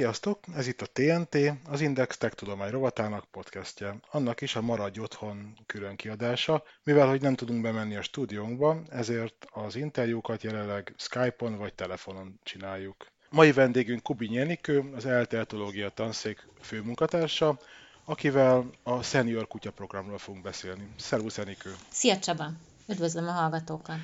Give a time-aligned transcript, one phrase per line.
[0.00, 0.38] Sziasztok!
[0.54, 1.36] Ez itt a TNT,
[1.68, 3.96] az Index Tech Tudomány rovatának podcastje.
[4.10, 6.62] Annak is a Maradj Otthon külön kiadása.
[6.82, 13.06] Mivel, hogy nem tudunk bemenni a stúdiónkba, ezért az interjúkat jelenleg Skype-on vagy telefonon csináljuk.
[13.30, 17.58] Mai vendégünk Kubi Enikő, az elteltológia tanszék főmunkatársa,
[18.04, 20.88] akivel a Senior Kutya programról fogunk beszélni.
[20.96, 21.74] Szervusz Enikő!
[21.88, 22.50] Szia Csaba!
[22.88, 23.98] Üdvözlöm a hallgatókat!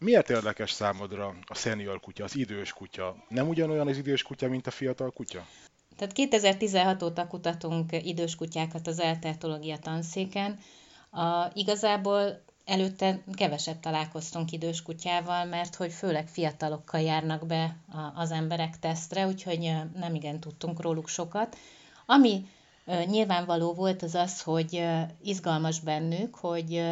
[0.00, 3.16] Miért érdekes számodra a senior kutya, az idős kutya?
[3.28, 5.46] Nem ugyanolyan az idős kutya, mint a fiatal kutya?
[5.96, 10.58] Tehát 2016 óta kutatunk idős kutyákat az eltertológia tanszéken.
[11.10, 17.76] A, igazából előtte kevesebb találkoztunk idős kutyával, mert hogy főleg fiatalokkal járnak be
[18.14, 21.56] az emberek tesztre, úgyhogy nem igen tudtunk róluk sokat.
[22.06, 22.46] Ami
[23.04, 24.86] nyilvánvaló volt az az, hogy
[25.22, 26.82] izgalmas bennük, hogy,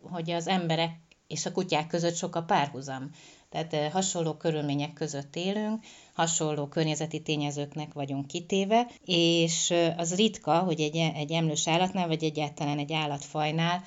[0.00, 0.90] hogy az emberek
[1.28, 3.10] és a kutyák között sok a párhuzam.
[3.50, 10.96] Tehát hasonló körülmények között élünk, hasonló környezeti tényezőknek vagyunk kitéve, és az ritka, hogy egy,
[10.96, 13.84] egy emlős állatnál, vagy egyáltalán egy állatfajnál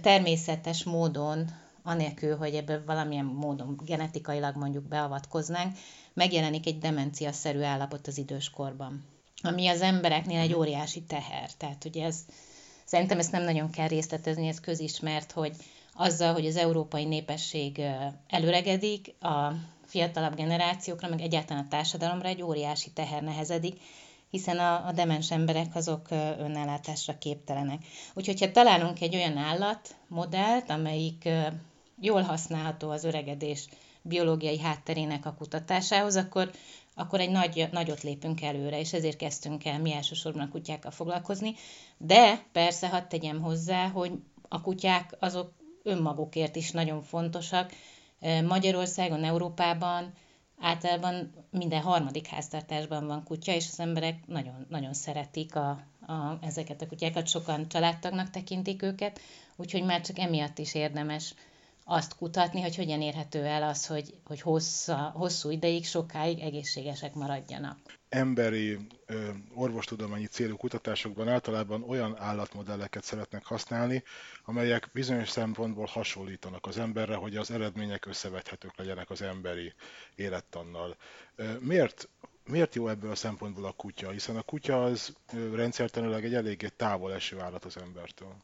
[0.00, 1.50] természetes módon,
[1.82, 5.76] anélkül, hogy ebből valamilyen módon genetikailag mondjuk beavatkoznánk,
[6.12, 9.04] megjelenik egy demencia-szerű állapot az időskorban.
[9.42, 11.50] Ami az embereknél egy óriási teher.
[11.52, 12.18] Tehát ugye ez,
[12.84, 15.56] szerintem ezt nem nagyon kell részletezni, ez közismert, hogy
[15.96, 17.82] azzal, hogy az európai népesség
[18.28, 19.52] előregedik, a
[19.86, 23.80] fiatalabb generációkra, meg egyáltalán a társadalomra egy óriási teher nehezedik,
[24.30, 27.84] hiszen a, a demens emberek azok önállátásra képtelenek.
[28.14, 31.28] Úgyhogy ha találunk egy olyan állatmodellt, amelyik
[32.00, 33.68] jól használható az öregedés
[34.02, 36.50] biológiai hátterének a kutatásához, akkor,
[36.94, 41.54] akkor egy nagy, nagyot lépünk előre, és ezért kezdtünk el mi elsősorban a kutyákkal foglalkozni.
[41.98, 44.12] De persze hadd tegyem hozzá, hogy
[44.48, 45.52] a kutyák azok
[45.86, 47.72] önmagukért is nagyon fontosak.
[48.46, 50.12] Magyarországon, Európában
[50.60, 55.68] általában minden harmadik háztartásban van kutya, és az emberek nagyon, nagyon szeretik a,
[56.06, 59.20] a, ezeket a kutyákat, sokan családtagnak tekintik őket,
[59.56, 61.34] úgyhogy már csak emiatt is érdemes
[61.88, 67.78] azt kutatni, hogy hogyan érhető el az, hogy, hogy hossza, hosszú ideig, sokáig egészségesek maradjanak.
[68.08, 68.78] Emberi
[69.54, 74.02] orvostudományi célú kutatásokban általában olyan állatmodelleket szeretnek használni,
[74.44, 79.72] amelyek bizonyos szempontból hasonlítanak az emberre, hogy az eredmények összevethetők legyenek az emberi
[80.14, 80.96] élettannal.
[81.60, 82.08] Miért
[82.48, 84.10] miért jó ebből a szempontból a kutya?
[84.10, 85.12] Hiszen a kutya az
[85.52, 88.36] rendszertanilag egy eléggé távol eső állat az embertől.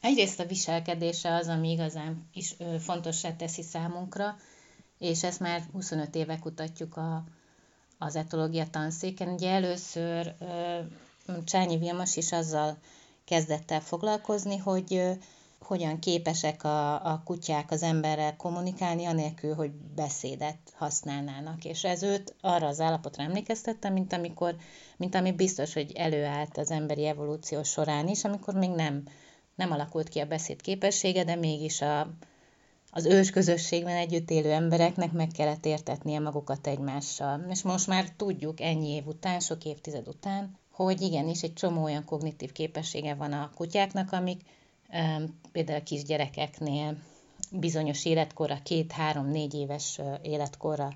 [0.00, 4.36] Egyrészt a viselkedése az, ami igazán is fontossá teszi számunkra,
[4.98, 7.24] és ezt már 25 éve kutatjuk a,
[7.98, 9.28] az etológia tanszéken.
[9.28, 10.34] Ugye először
[11.44, 12.76] Csányi Vilmos is azzal
[13.24, 15.18] kezdett el foglalkozni, hogy
[15.60, 21.64] hogyan képesek a, a kutyák az emberrel kommunikálni, anélkül, hogy beszédet használnának.
[21.64, 24.56] És ez őt arra az állapotra emlékeztette, mint, amikor,
[24.96, 29.02] mint ami biztos, hogy előállt az emberi evolúció során is, amikor még nem
[29.56, 32.10] nem alakult ki a beszéd képessége, de mégis a,
[32.90, 37.46] az ős közösségben együtt élő embereknek meg kellett értetnie magukat egymással.
[37.50, 42.04] És most már tudjuk ennyi év után, sok évtized után, hogy igenis egy csomó olyan
[42.04, 44.40] kognitív képessége van a kutyáknak, amik
[45.52, 46.96] például a kisgyerekeknél
[47.50, 50.92] bizonyos életkorra, két, három, négy éves életkorra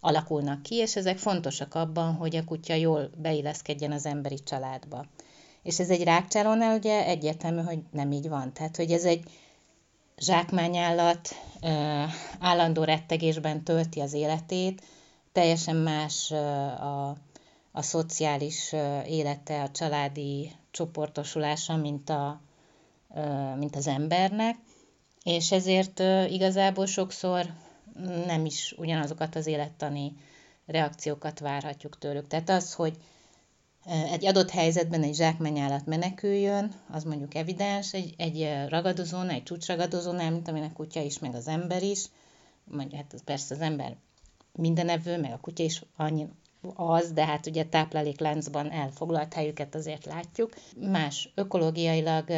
[0.00, 5.06] alakulnak ki, és ezek fontosak abban, hogy a kutya jól beilleszkedjen az emberi családba.
[5.62, 8.52] És ez egy rákcsálónál ugye egyértelmű, hogy nem így van.
[8.52, 9.24] Tehát, hogy ez egy
[10.18, 11.28] zsákmányállat,
[12.40, 14.82] állandó rettegésben tölti az életét,
[15.32, 17.08] teljesen más a,
[17.72, 18.72] a szociális
[19.06, 22.40] élete, a családi csoportosulása, mint, a,
[23.58, 24.56] mint az embernek,
[25.22, 25.98] és ezért
[26.28, 27.46] igazából sokszor
[28.26, 30.12] nem is ugyanazokat az élettani
[30.66, 32.26] reakciókat várhatjuk tőlük.
[32.26, 32.96] Tehát az, hogy
[33.86, 40.48] egy adott helyzetben egy zsákmányállat meneküljön, az mondjuk evidens, egy, egy ragadozónál, egy csúcsragadozónál, mint
[40.48, 42.04] aminek a kutya is, meg az ember is,
[42.64, 43.96] mondjuk hát persze az ember
[44.52, 46.28] mindenevő, meg a kutya is annyi
[46.74, 50.54] az, de hát ugye táplálékláncban elfoglalt helyüket azért látjuk.
[50.76, 52.30] Más ökológiailag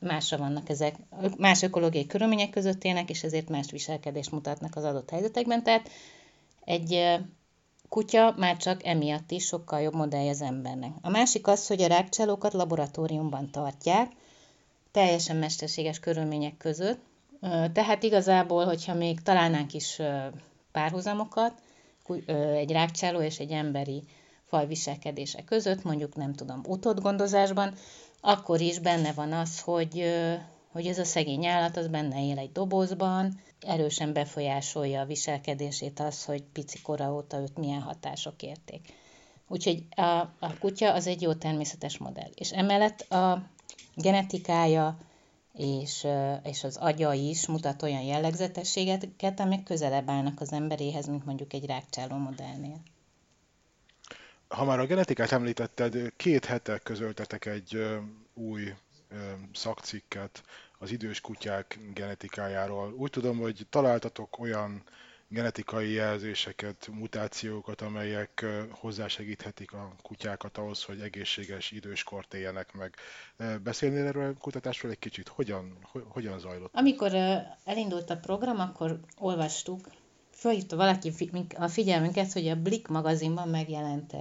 [0.00, 0.96] másra vannak ezek,
[1.36, 5.62] más ökológiai körülmények között élnek, és ezért más viselkedést mutatnak az adott helyzetekben.
[5.62, 5.90] Tehát
[6.64, 7.18] egy
[7.88, 10.90] kutya már csak emiatt is sokkal jobb modellje az embernek.
[11.00, 14.12] A másik az, hogy a rákcsálókat laboratóriumban tartják,
[14.90, 17.00] teljesen mesterséges körülmények között,
[17.72, 20.00] tehát igazából, hogyha még találnánk is
[20.72, 21.52] párhuzamokat,
[22.26, 24.02] egy rákcsáló és egy emberi
[24.48, 27.74] faj viselkedése között, mondjuk nem tudom, utódgondozásban,
[28.20, 30.04] akkor is benne van az, hogy,
[30.78, 36.24] hogy ez a szegény állat az benne él egy dobozban, erősen befolyásolja a viselkedését az,
[36.24, 38.92] hogy pici kora óta őt milyen hatások érték.
[39.48, 40.02] Úgyhogy a,
[40.38, 42.30] a kutya az egy jó természetes modell.
[42.34, 43.42] És emellett a
[43.94, 44.98] genetikája
[45.52, 46.06] és,
[46.42, 51.66] és az agya is mutat olyan jellegzetességeket, amik közelebb állnak az emberéhez, mint mondjuk egy
[51.66, 52.80] rákcsáló modellnél.
[54.48, 57.78] Ha már a genetikát említetted, két hete közöltetek egy
[58.34, 58.72] új
[59.52, 60.42] szakcikket
[60.78, 62.92] az idős kutyák genetikájáról.
[62.96, 64.82] Úgy tudom, hogy találtatok olyan
[65.28, 72.94] genetikai jelzéseket, mutációkat, amelyek hozzásegíthetik a kutyákat ahhoz, hogy egészséges időskort éljenek meg.
[73.62, 75.28] Beszélnél erről a kutatásról egy kicsit?
[75.28, 75.78] Hogyan,
[76.08, 76.74] hogyan zajlott?
[76.74, 77.12] Amikor
[77.64, 79.88] elindult a program, akkor olvastuk,
[80.30, 81.12] fölhívta valaki
[81.56, 84.12] a figyelmünket, hogy a Blick magazinban megjelent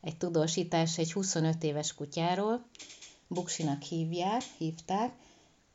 [0.00, 2.66] egy tudósítás egy 25 éves kutyáról,
[3.26, 5.12] Buksinak hívják, hívták,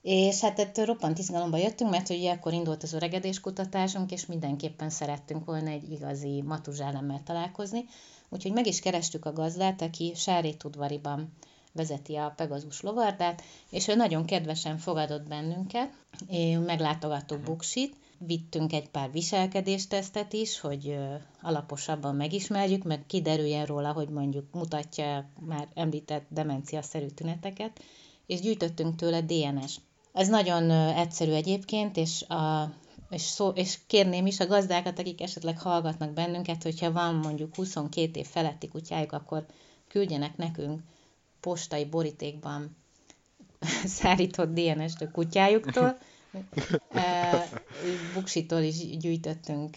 [0.04, 4.90] és hát ettől roppant izgalomba jöttünk, mert ugye akkor indult az öregedés kutatásunk, és mindenképpen
[4.90, 7.86] szerettünk volna egy igazi matuzsálemmel találkozni.
[8.30, 11.34] Úgyhogy meg is kerestük a gazdát, aki Sárétudvariban
[11.72, 15.90] vezeti a Pegazus lovardát, és ő nagyon kedvesen fogadott bennünket,
[16.66, 20.98] meglátogattuk Buksit, vittünk egy pár viselkedéstesztet is, hogy
[21.42, 27.80] alaposabban megismerjük, meg kiderüljen róla, hogy mondjuk mutatja már említett demencia-szerű tüneteket,
[28.26, 29.78] és gyűjtöttünk tőle DNS.
[30.14, 32.74] Ez nagyon egyszerű egyébként, és, a,
[33.10, 38.20] és, szó, és kérném is a gazdákat, akik esetleg hallgatnak bennünket, hogyha van mondjuk 22
[38.20, 39.46] év feletti kutyájuk, akkor
[39.88, 40.82] küldjenek nekünk
[41.40, 42.76] postai borítékban
[43.86, 45.98] szárított DNS-t a kutyájuktól,
[48.14, 49.76] Buksitól is gyűjtöttünk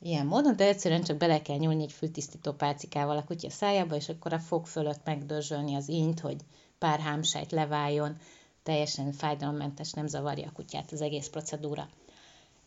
[0.00, 4.08] ilyen módon, de egyszerűen csak bele kell nyúlni egy fültisztító pálcikával a kutya szájába, és
[4.08, 6.36] akkor a fog fölött megdörzsölni az ínyt, hogy
[6.78, 8.16] pár hámsejt leváljon,
[8.68, 11.88] teljesen fájdalommentes, nem zavarja a kutyát az egész procedúra.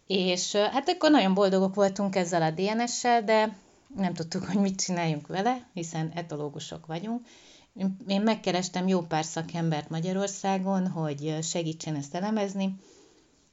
[0.08, 3.58] És hát akkor nagyon boldogok voltunk ezzel a DNS-sel, de
[3.96, 7.28] nem tudtuk, hogy mit csináljunk vele, hiszen etológusok vagyunk.
[8.08, 12.76] Én megkerestem jó pár szakembert Magyarországon, hogy segítsen ezt elemezni,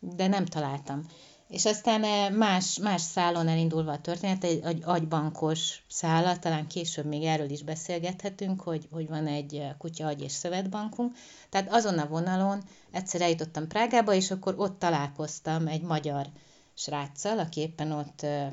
[0.00, 1.06] de nem találtam.
[1.48, 7.04] És aztán eh, más, más szálon elindulva a történet, egy, egy agybankos szála, talán később
[7.04, 11.16] még erről is beszélgethetünk, hogy, hogy van egy eh, kutya agy és szövetbankunk.
[11.48, 16.26] Tehát azon a vonalon egyszer eljutottam Prágába, és akkor ott találkoztam egy magyar
[16.74, 18.50] sráccal, aki éppen ott eh,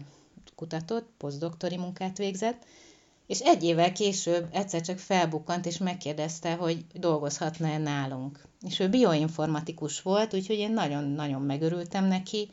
[0.55, 2.65] kutatott, posztdoktori munkát végzett,
[3.27, 8.43] és egy évvel később egyszer csak felbukkant, és megkérdezte, hogy dolgozhatna-e nálunk.
[8.61, 12.49] És ő bioinformatikus volt, úgyhogy én nagyon-nagyon megörültem neki,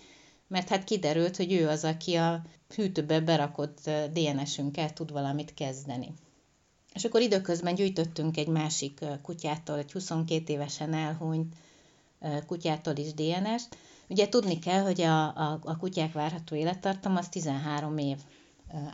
[0.53, 2.43] mert hát kiderült, hogy ő az, aki a
[2.75, 6.15] hűtőbe berakott DNS-ünkkel tud valamit kezdeni.
[6.95, 11.55] És akkor időközben gyűjtöttünk egy másik kutyától, egy 22 évesen elhunyt
[12.47, 13.77] kutyától is DNS-t.
[14.09, 18.19] Ugye tudni kell, hogy a, a, a kutyák várható élettartam az 13 év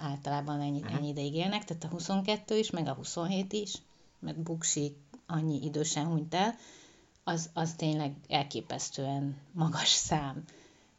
[0.01, 3.75] általában ennyi, ennyi ideig élnek, tehát a 22 is, meg a 27 is,
[4.19, 4.97] mert Buksi
[5.27, 6.55] annyi idősen hunyt el,
[7.25, 10.45] az, az tényleg elképesztően magas szám.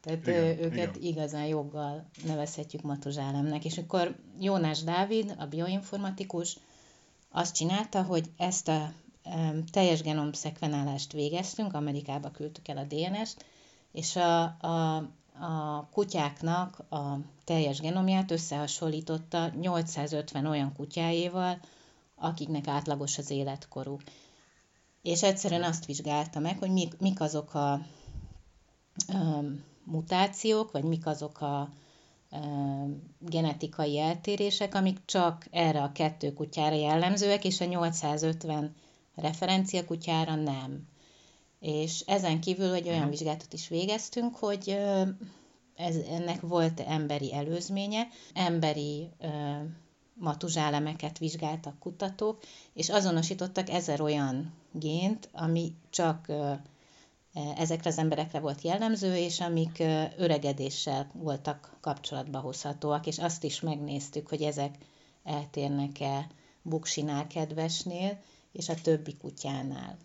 [0.00, 1.12] Tehát igen, őket igen.
[1.12, 3.64] igazán joggal nevezhetjük matuzsálemnek.
[3.64, 6.56] És akkor Jónás Dávid, a bioinformatikus,
[7.30, 8.92] azt csinálta, hogy ezt a
[9.24, 13.44] um, teljes genom szekvenálást végeztünk, Amerikába küldtük el a DNS-t,
[13.92, 14.96] és a, a,
[15.40, 21.60] a kutyáknak a teljes genomját összehasonlította 850 olyan kutyájéval,
[22.14, 24.02] akiknek átlagos az életkoruk.
[25.02, 27.80] És egyszerűen azt vizsgálta meg, hogy mik, mik azok a
[29.12, 31.68] um, mutációk, vagy mik azok a
[33.18, 38.74] genetikai eltérések, amik csak erre a kettő kutyára jellemzőek, és a 850
[39.14, 40.88] referencia kutyára nem.
[41.60, 43.10] És ezen kívül egy olyan mhm.
[43.10, 44.78] vizsgálatot is végeztünk, hogy
[45.74, 49.08] ez, ennek volt emberi előzménye, emberi
[50.14, 52.42] matuzsálemeket vizsgáltak kutatók,
[52.72, 56.32] és azonosítottak ezer olyan gént, ami csak
[57.56, 59.82] ezekre az emberekre volt jellemző, és amik
[60.16, 64.74] öregedéssel voltak kapcsolatba hozhatóak, és azt is megnéztük, hogy ezek
[65.24, 66.26] eltérnek-e
[66.62, 68.18] Buksinál, kedvesnél,
[68.52, 69.96] és a többi kutyánál.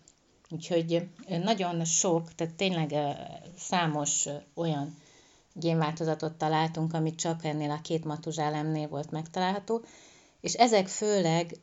[0.50, 2.94] Úgyhogy nagyon sok, tehát tényleg
[3.58, 4.96] számos olyan
[5.52, 9.84] génváltozatot találtunk, amit csak ennél a két matuzsálemnél volt megtalálható,
[10.40, 11.56] és ezek főleg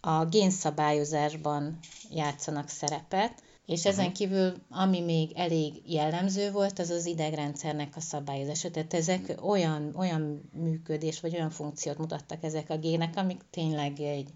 [0.00, 1.78] a génszabályozásban
[2.10, 8.70] játszanak szerepet, és ezen kívül, ami még elég jellemző volt, az az idegrendszernek a szabályozása.
[8.70, 14.30] Tehát ezek olyan, olyan működés, vagy olyan funkciót mutattak ezek a gének, amik tényleg egy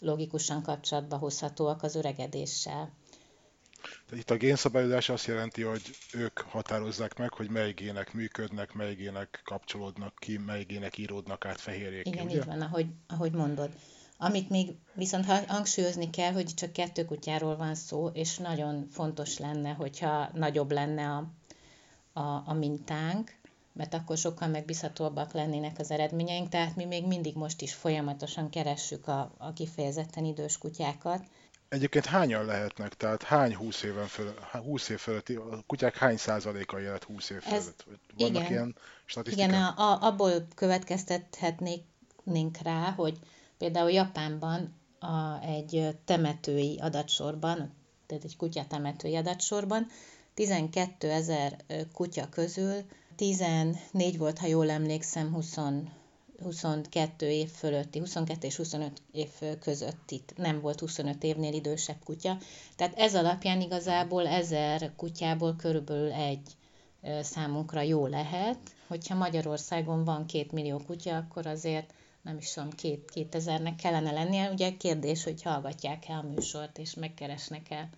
[0.00, 2.92] logikusan kapcsolatba hozhatóak az öregedéssel.
[4.06, 8.94] Tehát itt a génszabályozás azt jelenti, hogy ők határozzák meg, hogy mely gének működnek, mely
[8.94, 12.06] gének kapcsolódnak ki, mely gének íródnak át fehérjék.
[12.06, 12.36] Igen, ugye?
[12.36, 13.70] így van, ahogy, ahogy mondod.
[14.22, 19.70] Amit még viszont hangsúlyozni kell, hogy csak kettő kutyáról van szó, és nagyon fontos lenne,
[19.70, 21.30] hogyha nagyobb lenne a,
[22.20, 23.34] a, a mintánk,
[23.72, 29.08] mert akkor sokkal megbízhatóbbak lennének az eredményeink, tehát mi még mindig most is folyamatosan keressük
[29.08, 31.22] a, a kifejezetten idős kutyákat.
[31.68, 32.94] Egyébként hányan lehetnek?
[32.94, 37.40] Tehát hány 20, éven föl, 20 év fölötti, a kutyák hány százaléka élet 20 év
[37.40, 37.84] fölött?
[38.16, 39.48] Vannak igen, ilyen statisztikák?
[39.48, 43.18] Igen, a, a, abból következtethetnénk rá, hogy
[43.60, 47.72] például Japánban a, egy temetői adatsorban,
[48.06, 49.86] tehát egy kutya temetői adatsorban
[50.34, 51.56] 12 ezer
[51.92, 52.74] kutya közül
[53.16, 55.56] 14 volt, ha jól emlékszem, 20,
[56.42, 59.28] 22 év fölötti, 22 és 25 év
[59.60, 62.38] között itt nem volt 25 évnél idősebb kutya.
[62.76, 66.56] Tehát ez alapján igazából ezer kutyából körülbelül egy
[67.22, 68.58] számunkra jó lehet.
[68.86, 74.10] Hogyha Magyarországon van két millió kutya, akkor azért nem is tudom, két, két ezernek kellene
[74.12, 74.50] lennie.
[74.50, 77.88] Ugye kérdés, hogy hallgatják-e a műsort, és megkeresnek-e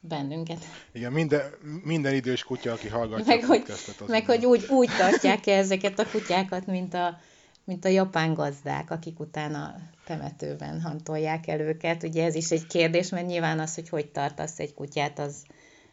[0.00, 0.58] bennünket.
[0.92, 1.42] Igen, minden,
[1.84, 3.62] minden idős kutya, aki hallgatja meg, a hogy,
[4.06, 7.18] meg hogy úgy, úgy tartják -e ezeket a kutyákat, mint a,
[7.64, 9.74] mint a japán gazdák, akik utána
[10.04, 12.02] temetőben hantolják el őket.
[12.02, 15.44] Ugye ez is egy kérdés, mert nyilván az, hogy hogy tartasz egy kutyát, az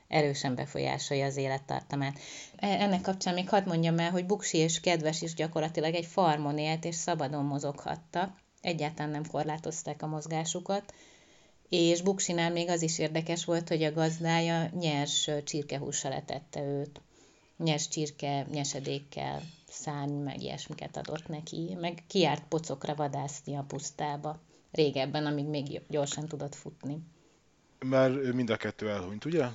[0.08, 2.20] erősen befolyásolja az élettartamát.
[2.56, 6.58] E, ennek kapcsán még hadd mondjam el, hogy Buksi és Kedves is gyakorlatilag egy farmon
[6.58, 8.38] élt, és szabadon mozoghattak.
[8.62, 10.94] Egyáltalán nem korlátozták a mozgásukat
[11.70, 17.02] és Buksinál még az is érdekes volt, hogy a gazdája nyers csirkehússal etette őt.
[17.58, 24.40] Nyers csirke nyesedékkel, szárny, meg ilyesmiket adott neki, meg kiárt pocokra vadászni a pusztába.
[24.72, 26.98] Régebben, amíg még gyorsan tudott futni.
[27.80, 29.46] Mert mind a kettő elhunyt, ugye?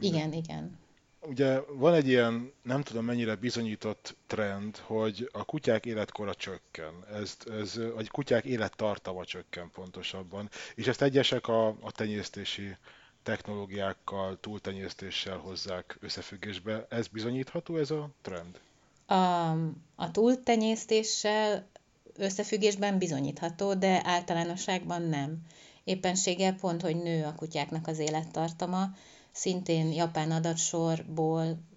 [0.00, 0.78] Igen, igen.
[1.20, 6.92] Ugye van egy ilyen, nem tudom mennyire bizonyított trend, hogy a kutyák életkora csökken.
[7.12, 10.48] Ez, ez a kutyák élettartama csökken pontosabban.
[10.74, 12.76] És ezt egyesek a, a tenyésztési
[13.22, 16.86] technológiákkal, túltenyésztéssel hozzák összefüggésbe.
[16.88, 18.60] Ez bizonyítható, ez a trend?
[19.06, 19.50] A,
[19.94, 21.68] a túltenyésztéssel
[22.16, 25.38] összefüggésben bizonyítható, de általánosságban nem.
[25.84, 28.84] Éppenséggel pont, hogy nő a kutyáknak az élettartama,
[29.32, 31.68] szintén japán adatsorból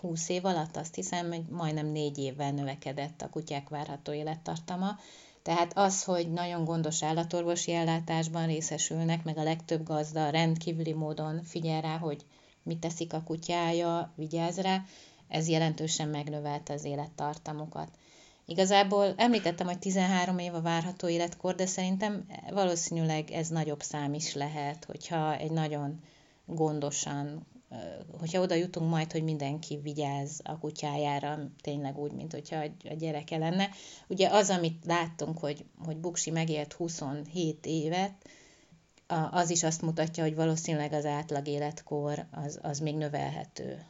[0.00, 4.98] 20 év alatt azt hiszem, hogy majdnem négy évvel növekedett a kutyák várható élettartama.
[5.42, 11.80] Tehát az, hogy nagyon gondos állatorvosi ellátásban részesülnek, meg a legtöbb gazda rendkívüli módon figyel
[11.80, 12.24] rá, hogy
[12.62, 14.82] mit teszik a kutyája, vigyáz rá,
[15.28, 17.88] ez jelentősen megnövelte az élettartamukat.
[18.46, 24.34] Igazából említettem, hogy 13 év a várható életkor, de szerintem valószínűleg ez nagyobb szám is
[24.34, 26.00] lehet, hogyha egy nagyon
[26.46, 27.46] gondosan,
[28.18, 33.36] hogyha oda jutunk majd, hogy mindenki vigyáz a kutyájára, tényleg úgy, mint hogyha a gyereke
[33.36, 33.68] lenne.
[34.06, 38.12] Ugye az, amit láttunk, hogy, hogy Buksi megélt 27 évet,
[39.30, 43.86] az is azt mutatja, hogy valószínűleg az átlag életkor az, az még növelhető.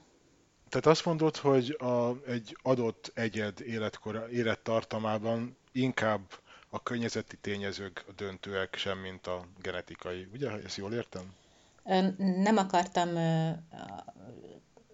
[0.68, 6.20] Tehát azt mondod, hogy a, egy adott egyed életkor, élettartamában inkább
[6.68, 10.28] a környezeti tényezők döntőek, sem mint a genetikai.
[10.32, 11.34] Ugye, ezt jól értem?
[12.18, 13.08] Nem akartam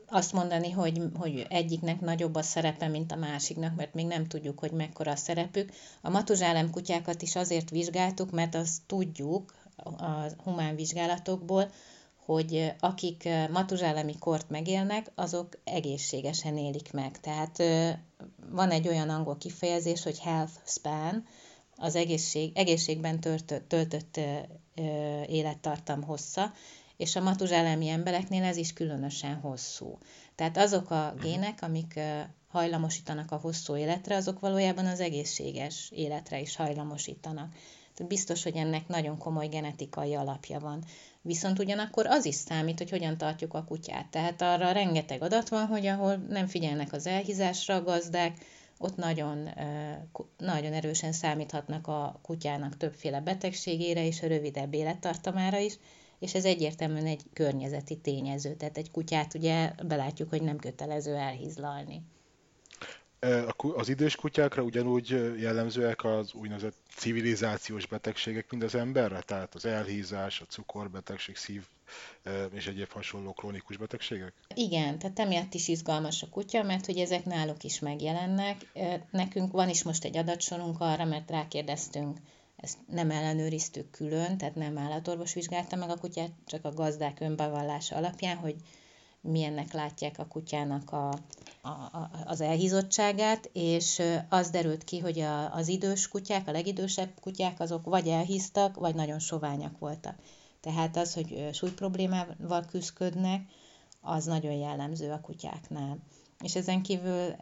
[0.07, 4.59] azt mondani, hogy, hogy egyiknek nagyobb a szerepe, mint a másiknak, mert még nem tudjuk,
[4.59, 5.73] hogy mekkora a szerepük.
[6.03, 11.71] A matuzsálem kutyákat is azért vizsgáltuk, mert azt tudjuk a humán vizsgálatokból,
[12.25, 17.21] hogy akik matuzsálemi kort megélnek, azok egészségesen élik meg.
[17.21, 17.63] Tehát
[18.51, 21.25] van egy olyan angol kifejezés, hogy health span,
[21.77, 24.21] az egészség, egészségben töltött, töltött
[25.27, 26.53] élettartam hossza,
[27.01, 29.99] és a matuzsálemi embereknél ez is különösen hosszú.
[30.35, 31.25] Tehát azok a mhm.
[31.25, 32.01] gének, amik
[32.49, 37.53] hajlamosítanak a hosszú életre, azok valójában az egészséges életre is hajlamosítanak.
[37.95, 40.85] Tehát biztos, hogy ennek nagyon komoly genetikai alapja van.
[41.23, 44.11] Viszont ugyanakkor az is számít, hogy hogyan tartjuk a kutyát.
[44.11, 48.45] Tehát arra rengeteg adat van, hogy ahol nem figyelnek az elhízásra a gazdák,
[48.79, 49.49] ott nagyon,
[50.37, 55.79] nagyon erősen számíthatnak a kutyának többféle betegségére és a rövidebb élettartamára is,
[56.21, 58.55] és ez egyértelműen egy környezeti tényező.
[58.55, 62.03] Tehát egy kutyát ugye belátjuk, hogy nem kötelező elhízlalni.
[63.75, 65.09] Az idős kutyákra ugyanúgy
[65.39, 69.21] jellemzőek az úgynevezett civilizációs betegségek, mint az emberre?
[69.21, 71.67] Tehát az elhízás, a cukorbetegség, szív
[72.53, 74.33] és egyéb hasonló krónikus betegségek?
[74.55, 78.57] Igen, tehát emiatt is izgalmas a kutya, mert hogy ezek náluk is megjelennek.
[79.11, 82.19] Nekünk van is most egy adatsorunk arra, mert rákérdeztünk
[82.61, 87.97] ezt nem ellenőriztük külön, tehát nem állatorvos vizsgálta meg a kutyát, csak a gazdák önbevallása
[87.97, 88.57] alapján, hogy
[89.21, 91.09] milyennek látják a kutyának a,
[91.63, 97.11] a, a, az elhízottságát, és az derült ki, hogy a, az idős kutyák, a legidősebb
[97.21, 100.19] kutyák, azok vagy elhíztak, vagy nagyon soványak voltak.
[100.61, 103.43] Tehát az, hogy súlyproblémával küzdködnek,
[104.01, 105.99] az nagyon jellemző a kutyáknál.
[106.43, 107.35] És ezen kívül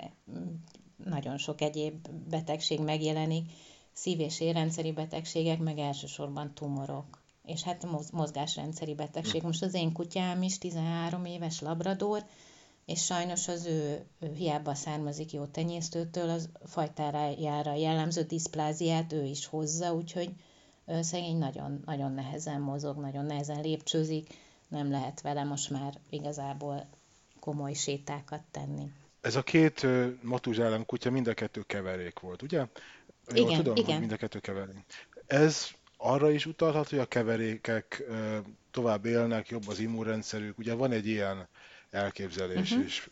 [1.04, 3.50] nagyon sok egyéb betegség megjelenik,
[4.00, 7.22] szív- és érrendszeri betegségek, meg elsősorban tumorok.
[7.44, 9.42] És hát mozgásrendszeri betegség.
[9.42, 12.24] Most az én kutyám is 13 éves labrador,
[12.86, 19.46] és sajnos az ő, ő hiába származik jó tenyésztőtől, az fajtájára jellemző diszpláziát ő is
[19.46, 20.30] hozza, úgyhogy
[21.00, 24.34] szegény nagyon, nagyon nehezen mozog, nagyon nehezen lépcsőzik,
[24.68, 26.86] nem lehet vele most már igazából
[27.40, 28.92] komoly sétákat tenni.
[29.20, 29.86] Ez a két
[30.22, 32.66] matuzsálem kutya mind a kettő keverék volt, ugye?
[33.34, 33.90] Igen, tudom, igen.
[33.90, 34.84] Hogy mind a kettő keverék.
[35.26, 38.02] Ez arra is utalhat, hogy a keverékek
[38.70, 40.58] tovább élnek, jobb az immunrendszerük.
[40.58, 41.48] Ugye van egy ilyen
[41.90, 42.86] elképzelés, uh-huh.
[42.86, 43.08] és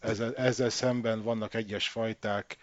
[0.00, 2.56] ezzel, ezzel szemben vannak egyes fajták,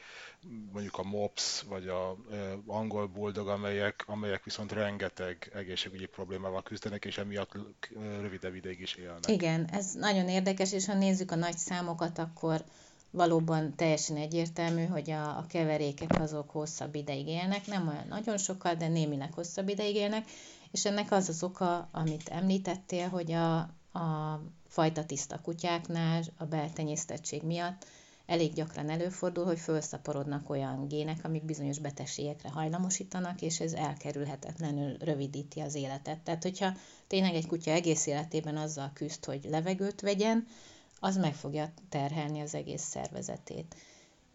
[0.72, 2.18] mondjuk a MOPS, vagy a
[2.66, 7.52] angol buldog, amelyek, amelyek viszont rengeteg egészségügyi problémával küzdenek, és emiatt
[8.20, 9.28] rövidebb ideig is élnek.
[9.28, 12.64] Igen, ez nagyon érdekes, és ha nézzük a nagy számokat, akkor
[13.18, 18.74] valóban teljesen egyértelmű, hogy a, a keverékek azok hosszabb ideig élnek, nem olyan nagyon sokkal,
[18.74, 20.30] de némileg hosszabb ideig élnek,
[20.72, 23.58] és ennek az az oka, amit említettél, hogy a,
[24.00, 27.86] a fajta tiszta kutyáknál a beltenyésztettség miatt
[28.28, 35.60] elég gyakran előfordul, hogy felszaporodnak olyan gének, amik bizonyos betegségekre hajlamosítanak, és ez elkerülhetetlenül rövidíti
[35.60, 36.20] az életet.
[36.20, 36.74] Tehát, hogyha
[37.08, 40.48] tényleg egy kutya egész életében azzal küzd, hogy levegőt vegyen,
[41.00, 43.76] az meg fogja terhelni az egész szervezetét,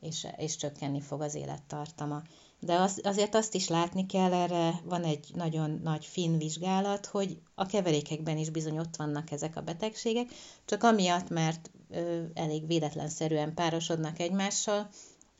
[0.00, 2.22] és, és csökkenni fog az élettartama.
[2.58, 7.38] De az, azért azt is látni kell, erre van egy nagyon nagy fin vizsgálat, hogy
[7.54, 10.28] a keverékekben is bizony ott vannak ezek a betegségek,
[10.64, 14.88] csak amiatt, mert ö, elég véletlenszerűen párosodnak egymással,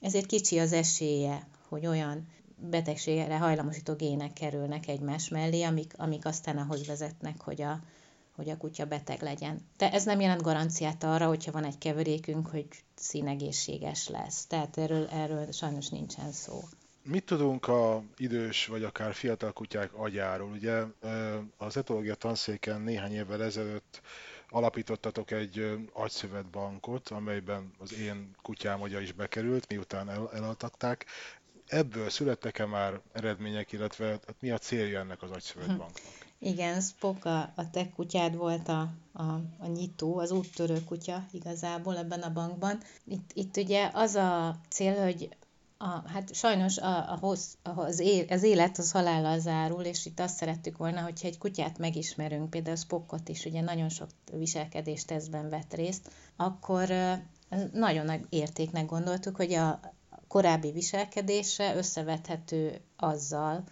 [0.00, 2.26] ezért kicsi az esélye, hogy olyan
[2.70, 7.80] betegségre hajlamosító gének kerülnek egymás mellé, amik, amik aztán ahhoz vezetnek, hogy a,
[8.36, 9.68] hogy a kutya beteg legyen.
[9.76, 14.46] De ez nem jelent garanciát arra, hogyha van egy keverékünk, hogy színegészséges lesz.
[14.46, 16.60] Tehát erről, erről sajnos nincsen szó.
[17.04, 20.50] Mit tudunk a idős vagy akár fiatal kutyák agyáról?
[20.50, 20.82] Ugye
[21.56, 24.00] az etológia tanszéken néhány évvel ezelőtt
[24.48, 31.06] alapítottatok egy agyszövetbankot, amelyben az én kutyám agya is bekerült, miután el, elaltatták.
[31.66, 36.21] Ebből születtek-e már eredmények, illetve hát mi a célja ennek az agyszövetbanknak?
[36.44, 39.22] Igen, Spock a, a te kutyád volt a, a,
[39.58, 42.80] a nyitó, az úttörő kutya igazából ebben a bankban.
[43.04, 45.36] Itt, itt ugye az a cél, hogy
[45.76, 50.20] a, hát sajnos a, a hossz, az, é, az élet az halállal zárul, és itt
[50.20, 55.48] azt szerettük volna, hogyha egy kutyát megismerünk, például Spockot is, ugye nagyon sok viselkedés tesztben
[55.48, 56.88] vett részt, akkor
[57.72, 59.80] nagyon nagy értéknek gondoltuk, hogy a
[60.28, 63.64] korábbi viselkedése összevethető azzal,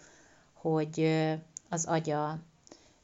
[0.53, 1.27] hogy
[1.69, 2.39] az agya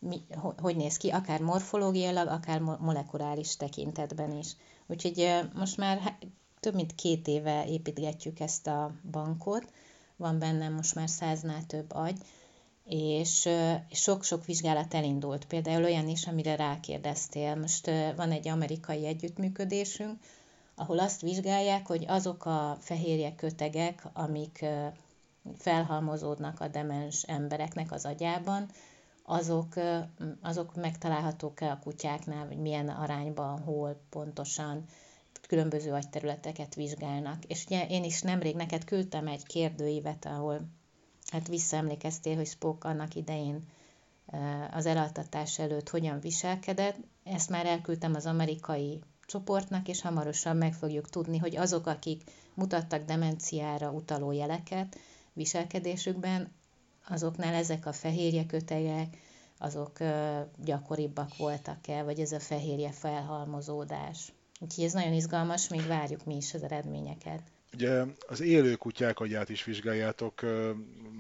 [0.07, 0.21] mi,
[0.57, 4.57] hogy néz ki, akár morfológiailag, akár molekuláris tekintetben is.
[4.87, 6.19] Úgyhogy most már
[6.61, 9.73] több mint két éve építgetjük ezt a bankot,
[10.17, 12.19] van benne most már száznál több agy,
[12.89, 13.49] és
[13.91, 15.45] sok-sok vizsgálat elindult.
[15.45, 17.55] Például olyan is, amire rákérdeztél.
[17.55, 20.19] Most van egy amerikai együttműködésünk,
[20.75, 24.65] ahol azt vizsgálják, hogy azok a fehérje kötegek, amik
[25.59, 28.69] felhalmozódnak a demens embereknek az agyában,
[29.27, 29.75] azok,
[30.41, 34.85] azok megtalálhatók-e a kutyáknál, vagy milyen arányban, hol pontosan
[35.49, 37.45] különböző agyterületeket vizsgálnak.
[37.45, 40.61] És ugye én is nemrég neked küldtem egy kérdőívet, ahol
[41.31, 43.63] hát visszaemlékeztél, hogy Spock annak idején
[44.71, 46.97] az elaltatás előtt hogyan viselkedett.
[47.25, 52.23] Ezt már elküldtem az amerikai csoportnak, és hamarosan meg fogjuk tudni, hogy azok, akik
[52.55, 54.99] mutattak demenciára utaló jeleket
[55.33, 56.53] viselkedésükben,
[57.09, 59.17] azoknál ezek a fehérje kötegek,
[59.59, 59.99] azok
[60.65, 64.33] gyakoribbak voltak-e, vagy ez a fehérje felhalmozódás.
[64.61, 67.43] Úgyhogy ez nagyon izgalmas, még várjuk mi is az eredményeket.
[67.73, 70.41] Ugye az élő kutyák agyát is vizsgáljátok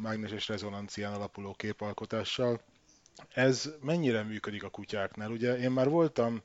[0.00, 2.60] mágneses rezonancián alapuló képalkotással.
[3.32, 5.30] Ez mennyire működik a kutyáknál?
[5.30, 6.42] Ugye én már voltam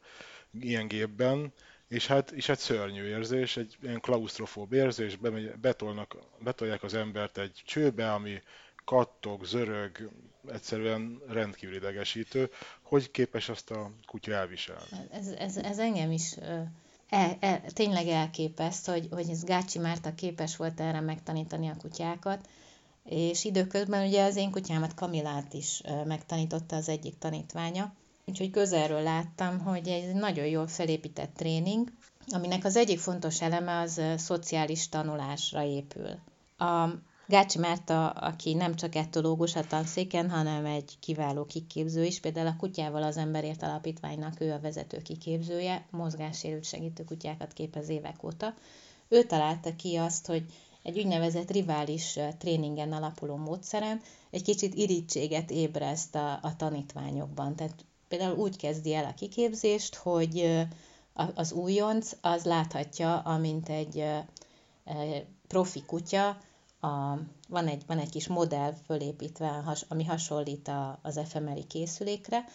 [0.59, 1.53] ilyen gépben,
[1.87, 5.17] és hát, és hát szörnyű érzés, egy ilyen klaustrofób érzés,
[5.61, 8.41] betolnak, betolják az embert egy csőbe, ami
[8.91, 10.09] kattog, zörög,
[10.51, 12.49] egyszerűen rendkívül idegesítő.
[12.81, 15.07] Hogy képes azt a kutya elviselni?
[15.11, 16.35] Ez, ez, ez engem is
[17.09, 22.49] el, el, tényleg elképeszt, hogy, hogy ez Gácsi Márta képes volt erre megtanítani a kutyákat.
[23.03, 27.93] és időközben ugye az én kutyámat Kamilát is megtanította az egyik tanítványa,
[28.25, 31.91] úgyhogy közelről láttam, hogy egy nagyon jól felépített tréning,
[32.27, 36.19] aminek az egyik fontos eleme az szociális tanulásra épül.
[36.57, 36.89] A
[37.31, 42.55] Gácsi Márta, aki nem csak etológus a tanszéken, hanem egy kiváló kiképző is, például a
[42.59, 48.53] Kutyával az Emberért Alapítványnak ő a vezető kiképzője, mozgássérült segítő kutyákat képez évek óta.
[49.07, 50.43] Ő találta ki azt, hogy
[50.83, 57.55] egy úgynevezett rivális tréningen alapuló módszeren egy kicsit irítséget ébreszt a, a tanítványokban.
[57.55, 60.65] Tehát például úgy kezdi el a kiképzést, hogy
[61.35, 64.05] az újonc az láthatja, amint egy
[65.47, 66.37] profi kutya,
[66.81, 67.17] a,
[67.49, 72.45] van, egy, van egy kis modell fölépítve, ami hasonlít a, az efemeri készülékre,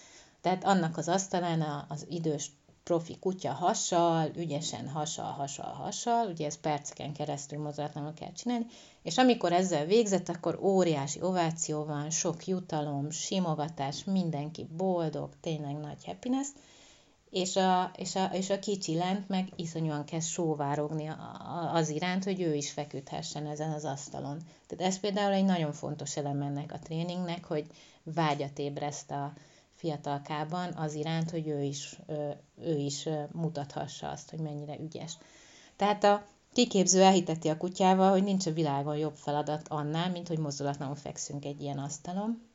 [0.41, 2.51] tehát annak az asztalán az idős
[2.87, 8.67] profi kutya hassal, ügyesen hasal, hasal, hasal, ugye ez perceken keresztül mozgatlanul kell csinálni,
[9.03, 16.05] és amikor ezzel végzett, akkor óriási ováció van, sok jutalom, simogatás, mindenki boldog, tényleg nagy
[16.05, 16.49] happiness,
[17.37, 21.11] és a, és a, és a kicsi lent meg iszonyúan kezd sóvárogni
[21.73, 24.39] az iránt, hogy ő is feküdhessen ezen az asztalon.
[24.67, 27.67] Tehát ez például egy nagyon fontos elem ennek a tréningnek, hogy
[28.03, 29.33] vágyat ébreszt a
[29.75, 31.99] fiatalkában az iránt, hogy ő is,
[32.61, 35.19] ő is mutathassa azt, hogy mennyire ügyes.
[35.77, 40.39] Tehát a kiképző elhiteti a kutyával, hogy nincs a világon jobb feladat annál, mint hogy
[40.39, 42.46] mozdulatlanul fekszünk egy ilyen asztalon,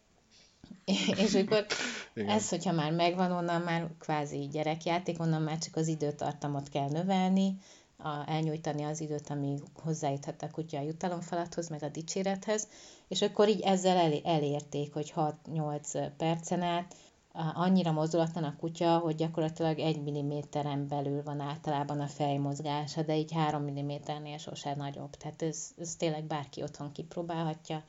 [1.24, 1.65] és akkor
[2.13, 2.30] Igen.
[2.30, 7.58] ez, hogyha már megvan, onnan már kvázi gyerekjáték, onnan már csak az időtartamot kell növelni,
[7.97, 12.67] a, elnyújtani az időt, amíg hozzájuthat a kutya a jutalomfalathoz, meg a dicsérethez,
[13.08, 16.95] és akkor így ezzel el, elérték, hogy 6-8 percen át
[17.34, 23.32] annyira mozdulatlan a kutya, hogy gyakorlatilag egy milliméteren belül van általában a fejmozgása, de így
[23.32, 25.15] három milliméternél sose nagyobb.
[25.15, 27.84] Tehát ez, ez tényleg bárki otthon kipróbálhatja,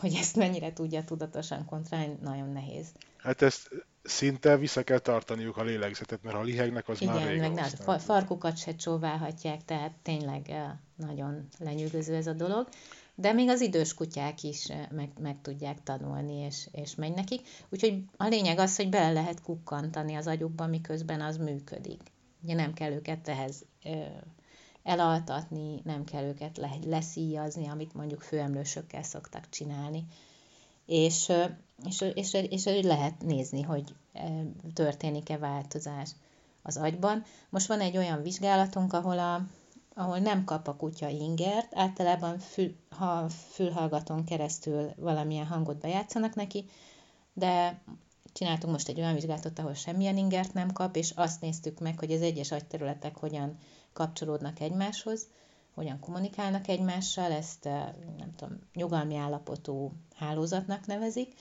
[0.00, 2.86] hogy ezt mennyire tudja tudatosan kontrollálni, nagyon nehéz.
[3.16, 3.70] Hát ezt
[4.02, 7.98] szinte vissza kell tartaniuk a lélegzetet, mert ha lihegnek, az Igen, már rég meg nem,
[7.98, 12.68] farkukat se csóválhatják, tehát tényleg eh, nagyon lenyűgöző ez a dolog.
[13.14, 17.40] De még az idős kutyák is eh, meg, meg tudják tanulni, és, és megy nekik.
[17.68, 22.00] Úgyhogy a lényeg az, hogy bele lehet kukkantani az agyukba, miközben az működik.
[22.42, 24.06] Ugye nem kell őket ehhez eh,
[24.84, 30.04] elaltatni, nem kell őket le, leszíjazni, amit mondjuk főemlősökkel szoktak csinálni.
[30.86, 31.32] És,
[31.84, 33.94] és, és, és, és lehet nézni, hogy
[34.74, 36.10] történik-e változás
[36.62, 37.24] az agyban.
[37.50, 39.46] Most van egy olyan vizsgálatunk, ahol, a,
[39.94, 46.64] ahol nem kap a kutya ingert, általában fül, ha fülhallgatón keresztül valamilyen hangot bejátszanak neki,
[47.32, 47.82] de
[48.32, 52.12] csináltunk most egy olyan vizsgálatot, ahol semmilyen ingert nem kap, és azt néztük meg, hogy
[52.12, 53.58] az egyes agyterületek hogyan
[53.94, 55.26] kapcsolódnak egymáshoz,
[55.74, 61.34] hogyan kommunikálnak egymással, ezt eh, nem tudom, nyugalmi állapotú hálózatnak nevezik,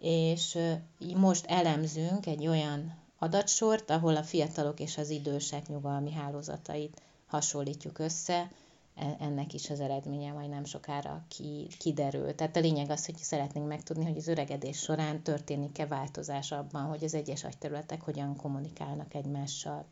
[0.00, 0.78] és eh,
[1.16, 8.50] most elemzünk egy olyan adatsort, ahol a fiatalok és az idősek nyugalmi hálózatait hasonlítjuk össze,
[8.94, 12.34] e, ennek is az eredménye majd nem sokára ki, kiderül.
[12.34, 17.04] Tehát a lényeg az, hogy szeretnénk megtudni, hogy az öregedés során történik-e változás abban, hogy
[17.04, 19.84] az egyes agyterületek hogyan kommunikálnak egymással.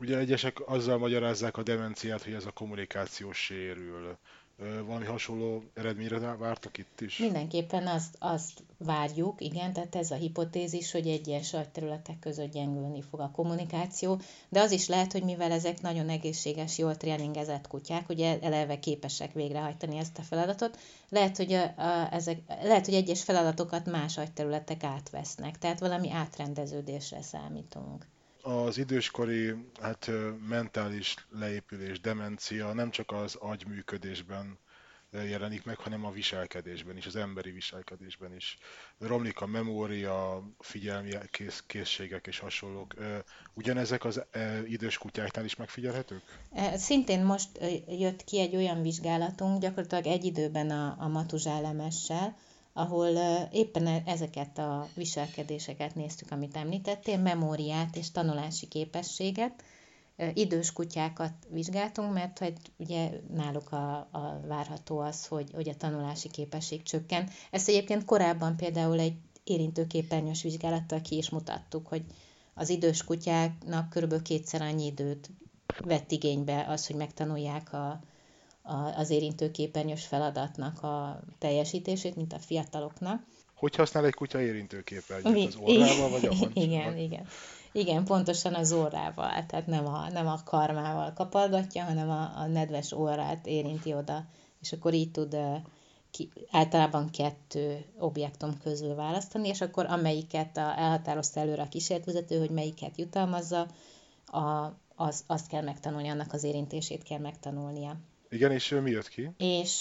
[0.00, 4.16] Ugye egyesek azzal magyarázzák a demenciát, hogy ez a kommunikáció sérül.
[4.86, 7.18] Valami hasonló eredményre vártak itt is?
[7.18, 13.20] Mindenképpen azt, azt várjuk, igen, tehát ez a hipotézis, hogy egyes területek között gyengülni fog
[13.20, 18.38] a kommunikáció, de az is lehet, hogy mivel ezek nagyon egészséges, jól tréningezett kutyák, ugye
[18.40, 23.86] eleve képesek végrehajtani ezt a feladatot, lehet, hogy, a, a, ezek, lehet, hogy egyes feladatokat
[23.86, 28.06] más agyterületek átvesznek, tehát valami átrendeződésre számítunk
[28.42, 30.10] az időskori hát,
[30.48, 34.58] mentális leépülés, demencia nem csak az agyműködésben
[35.10, 38.58] jelenik meg, hanem a viselkedésben is, az emberi viselkedésben is.
[38.98, 42.94] Romlik a memória, figyelmi kész, készségek és hasonlók.
[43.54, 44.22] Ugyanezek az
[44.66, 46.22] idős kutyáknál is megfigyelhetők?
[46.74, 47.48] Szintén most
[47.88, 52.36] jött ki egy olyan vizsgálatunk, gyakorlatilag egy időben a, a matuzsálemessel,
[52.78, 53.08] ahol
[53.52, 59.62] éppen e, ezeket a viselkedéseket néztük, amit említettél, memóriát és tanulási képességet,
[60.34, 66.28] idős kutyákat vizsgáltunk, mert hogy ugye náluk a, a várható az, hogy, hogy a tanulási
[66.28, 67.28] képesség csökken.
[67.50, 72.04] Ezt egyébként korábban például egy érintőképernyős vizsgálattal ki is mutattuk, hogy
[72.54, 75.30] az idős kutyáknak körülbelül kétszer annyi időt
[75.78, 78.00] vett igénybe az, hogy megtanulják a,
[78.96, 83.22] az érintőképernyős feladatnak a teljesítését, mint a fiataloknak.
[83.54, 85.46] Hogy használ egy kutya érintőképernyőt?
[85.46, 86.32] Az orrával vagy a
[86.64, 87.26] Igen, igen.
[87.72, 92.92] Igen, pontosan az orrával, tehát nem a, nem a karmával kapargatja, hanem a, a nedves
[92.92, 94.24] orrát érinti oda,
[94.60, 95.36] és akkor így tud
[96.10, 102.50] ki, általában kettő objektum közül választani, és akkor amelyiket a, elhatározta előre a kísérletvezető, hogy
[102.50, 103.66] melyiket jutalmazza,
[104.26, 107.96] a, az, azt kell megtanulni, annak az érintését kell megtanulnia.
[108.30, 109.30] Igen, és mi jött ki?
[109.38, 109.80] És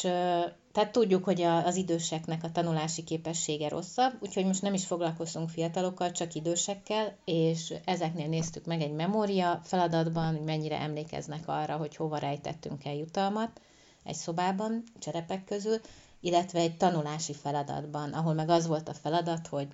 [0.71, 5.49] tehát tudjuk, hogy a, az időseknek a tanulási képessége rosszabb, úgyhogy most nem is foglalkozunk
[5.49, 11.95] fiatalokkal, csak idősekkel, és ezeknél néztük meg egy memória feladatban, hogy mennyire emlékeznek arra, hogy
[11.95, 13.61] hova rejtettünk el jutalmat
[14.03, 15.79] egy szobában, cserepek közül,
[16.19, 19.67] illetve egy tanulási feladatban, ahol meg az volt a feladat, hogy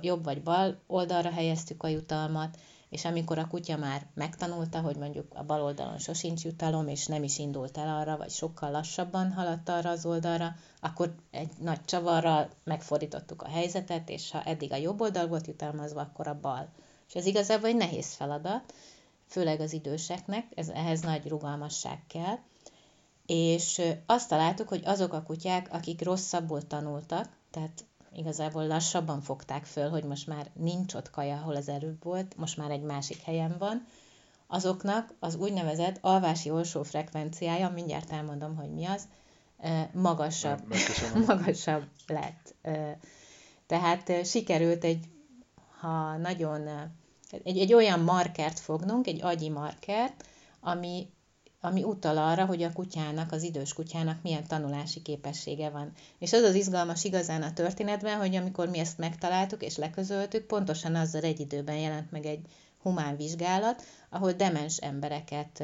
[0.00, 2.58] jobb vagy bal oldalra helyeztük a jutalmat,
[2.94, 7.22] és amikor a kutya már megtanulta, hogy mondjuk a bal oldalon sosincs jutalom, és nem
[7.22, 12.48] is indult el arra, vagy sokkal lassabban haladt arra az oldalra, akkor egy nagy csavarral
[12.64, 16.68] megfordítottuk a helyzetet, és ha eddig a jobb oldal volt jutalmazva, akkor a bal.
[17.08, 18.74] És ez igazából egy nehéz feladat,
[19.26, 22.38] főleg az időseknek, ez, ehhez nagy rugalmasság kell,
[23.26, 29.88] és azt találtuk, hogy azok a kutyák, akik rosszabbul tanultak, tehát igazából lassabban fogták föl,
[29.90, 33.56] hogy most már nincs ott kaja, ahol az előbb volt, most már egy másik helyen
[33.58, 33.86] van,
[34.46, 39.08] azoknak az úgynevezett alvási olsó frekvenciája, mindjárt elmondom, hogy mi az,
[39.92, 40.74] magasabb,
[41.26, 42.54] magasabb lett.
[43.66, 45.04] Tehát sikerült egy,
[45.80, 46.68] ha nagyon,
[47.42, 50.24] egy, egy olyan markert fognunk, egy agyi markert,
[50.60, 51.08] ami
[51.64, 55.92] ami utal arra, hogy a kutyának, az idős kutyának milyen tanulási képessége van.
[56.18, 60.94] És az az izgalmas igazán a történetben, hogy amikor mi ezt megtaláltuk és leközöltük, pontosan
[60.94, 62.40] azzal egy időben jelent meg egy
[62.82, 65.62] humán vizsgálat, ahol demens embereket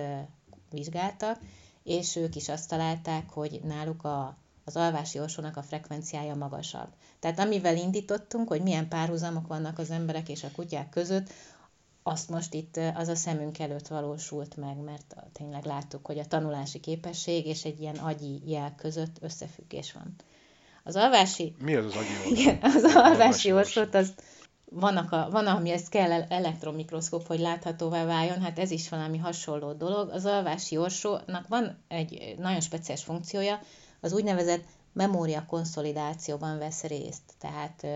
[0.71, 1.39] vizsgáltak,
[1.83, 6.89] és ők is azt találták, hogy náluk a, az alvási orsónak a frekvenciája magasabb.
[7.19, 11.33] Tehát amivel indítottunk, hogy milyen párhuzamok vannak az emberek és a kutyák között,
[12.03, 16.81] azt most itt az a szemünk előtt valósult meg, mert tényleg láttuk, hogy a tanulási
[16.81, 20.15] képesség és egy ilyen agyi jel között összefüggés van.
[20.85, 21.55] Az alvási...
[21.59, 22.41] Mi az az agyi?
[22.41, 24.15] Igen, az alvási orsót, az
[24.71, 29.73] vannak, a, van, ami ezt kell elektromikroszkóp, hogy láthatóvá váljon, hát ez is valami hasonló
[29.73, 30.09] dolog.
[30.09, 33.61] Az alvási orsónak van egy nagyon speciális funkciója,
[34.01, 37.23] az úgynevezett memória konszolidációban vesz részt.
[37.39, 37.87] Tehát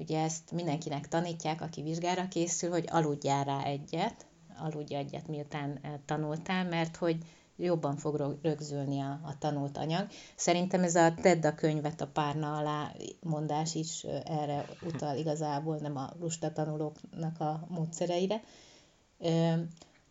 [0.00, 4.26] Ugye ezt mindenkinek tanítják, aki vizsgára készül, hogy aludjál rá egyet,
[4.58, 7.16] aludj egyet, miután eh, tanultál, mert hogy
[7.56, 10.06] jobban fog rögzülni a, a tanult anyag.
[10.36, 15.76] Szerintem ez a tedd a könyvet a párna alá mondás is eh, erre utal igazából,
[15.76, 18.42] nem a lusta tanulóknak a módszereire.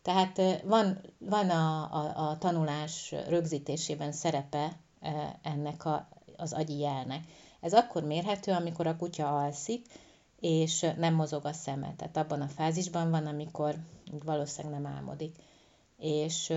[0.01, 4.79] Tehát eh, van, van a, a, a tanulás rögzítésében szerepe
[5.41, 7.23] ennek a, az agyi jelnek.
[7.59, 9.85] Ez akkor mérhető, amikor a kutya alszik,
[10.39, 11.93] és nem mozog a szeme.
[11.97, 13.75] Tehát abban a fázisban van, amikor
[14.23, 15.35] valószínűleg nem álmodik.
[15.97, 16.53] És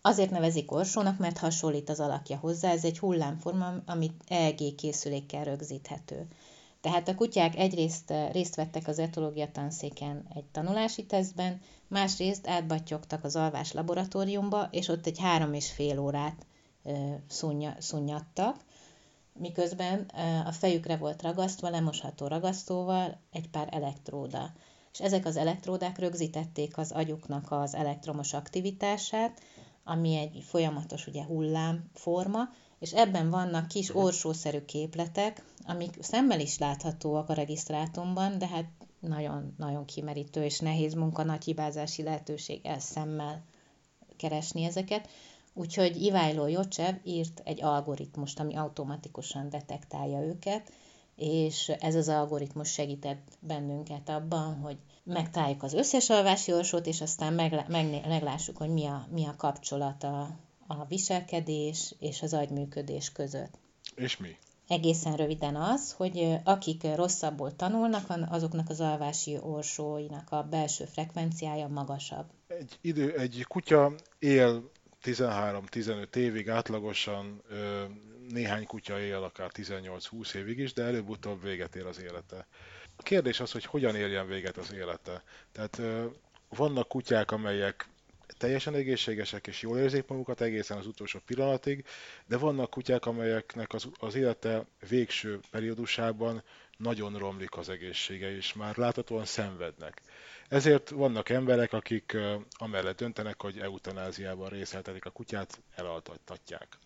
[0.00, 2.70] azért nevezik orsónak, mert hasonlít az alakja hozzá.
[2.70, 6.26] Ez egy hullámforma, amit EEG készülékkel rögzíthető.
[6.80, 13.36] Tehát a kutyák egyrészt részt vettek az etológia tanszéken egy tanulási tesztben, másrészt átbattyogtak az
[13.36, 16.46] alvás laboratóriumba, és ott egy három és fél órát
[17.78, 18.56] szunnyadtak,
[19.40, 20.00] miközben
[20.44, 24.52] a fejükre volt ragasztva lemosható ragasztóval egy pár elektróda.
[24.92, 29.40] És ezek az elektródák rögzítették az agyuknak az elektromos aktivitását,
[29.84, 32.48] ami egy folyamatos ugye, hullámforma,
[32.78, 38.68] és ebben vannak kis orsószerű képletek, amik szemmel is láthatóak a regisztrátumban, de hát
[39.00, 43.44] nagyon, nagyon kimerítő és nehéz munka, nagy hibázási lehetőség el szemmel
[44.16, 45.08] keresni ezeket.
[45.52, 50.72] Úgyhogy Iváló Jocsev írt egy algoritmust, ami automatikusan detektálja őket,
[51.16, 57.32] és ez az algoritmus segített bennünket abban, hogy megtaláljuk az összes alvási orsót, és aztán
[57.32, 57.68] meglá-
[58.08, 60.36] meglássuk, hogy mi a, mi a kapcsolat a,
[60.66, 63.58] a viselkedés és az agyműködés között.
[63.94, 64.36] És mi?
[64.68, 72.26] Egészen röviden az, hogy akik rosszabbul tanulnak, azoknak az alvási orsóinak a belső frekvenciája magasabb.
[72.46, 74.70] Egy, idő, egy kutya él
[75.04, 77.42] 13-15 évig átlagosan
[78.28, 82.46] néhány kutya él akár 18-20 évig is, de előbb-utóbb véget ér az élete.
[82.96, 85.22] A kérdés az, hogy hogyan érjen véget az élete.
[85.52, 85.80] Tehát
[86.48, 87.88] vannak kutyák, amelyek
[88.38, 91.84] teljesen egészségesek és jól érzik magukat egészen az utolsó pillanatig,
[92.26, 96.42] de vannak kutyák, amelyeknek az, az élete végső periódusában
[96.80, 100.02] nagyon romlik az egészsége, és már láthatóan szenvednek.
[100.48, 102.16] Ezért vannak emberek, akik
[102.52, 106.78] amellett döntenek, hogy eutanáziában részeltetik a kutyát, elaltatják.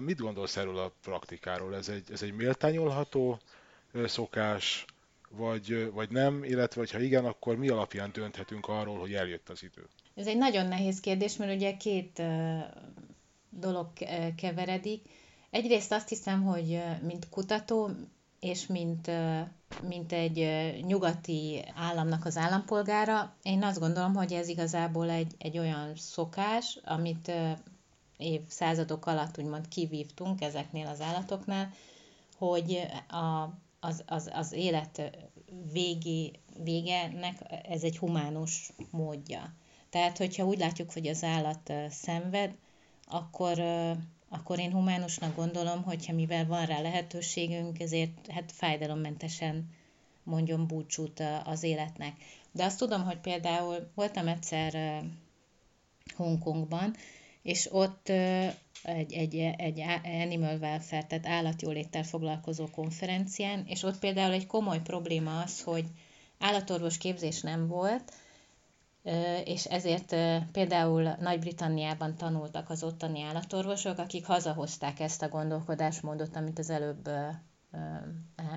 [0.00, 1.74] Mit gondolsz erről a praktikáról?
[1.76, 3.38] Ez egy, ez egy méltányolható
[4.04, 4.84] szokás,
[5.30, 9.86] vagy, vagy nem, illetve ha igen, akkor mi alapján dönthetünk arról, hogy eljött az idő?
[10.14, 12.22] Ez egy nagyon nehéz kérdés, mert ugye két
[13.50, 13.88] dolog
[14.36, 15.02] keveredik.
[15.50, 17.90] Egyrészt azt hiszem, hogy mint kutató
[18.46, 19.10] és mint,
[19.82, 20.48] mint egy
[20.86, 27.32] nyugati államnak az állampolgára, én azt gondolom, hogy ez igazából egy, egy olyan szokás, amit
[28.16, 31.70] évszázadok alatt úgymond kivívtunk ezeknél az állatoknál,
[32.38, 33.48] hogy a,
[33.80, 35.18] az, az, az élet
[35.72, 36.32] végi,
[36.62, 37.36] végenek
[37.68, 39.54] ez egy humánus módja.
[39.90, 42.54] Tehát, hogyha úgy látjuk, hogy az állat szenved,
[43.04, 43.62] akkor,
[44.28, 49.70] akkor én humánusnak gondolom, hogyha mivel van rá lehetőségünk, ezért hát fájdalommentesen
[50.22, 52.12] mondjon búcsút az életnek.
[52.52, 55.02] De azt tudom, hogy például voltam egyszer
[56.16, 56.94] Hongkongban,
[57.42, 58.08] és ott
[58.82, 65.40] egy, egy, egy animal welfare, tehát állatjóléttel foglalkozó konferencián, és ott például egy komoly probléma
[65.40, 65.84] az, hogy
[66.38, 68.12] állatorvos képzés nem volt,
[69.44, 70.14] és ezért
[70.52, 77.10] például Nagy-Britanniában tanultak az ottani állatorvosok, akik hazahozták ezt a gondolkodásmódot, amit az előbb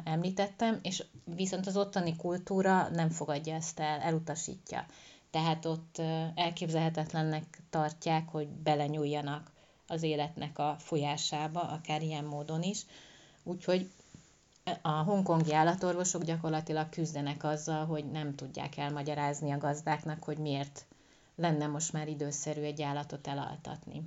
[0.04, 1.04] említettem, és
[1.36, 4.86] viszont az ottani kultúra nem fogadja ezt el, elutasítja.
[5.32, 6.02] Tehát ott
[6.36, 9.52] elképzelhetetlennek tartják, hogy belenyúljanak
[9.88, 12.86] az életnek a folyásába, akár ilyen módon is.
[13.44, 13.90] Úgyhogy
[14.82, 20.86] a hongkongi állatorvosok gyakorlatilag küzdenek azzal, hogy nem tudják elmagyarázni a gazdáknak, hogy miért
[21.36, 24.02] lenne most már időszerű egy állatot elaltatni.